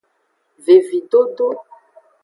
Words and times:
Vevidodo. 0.63 1.47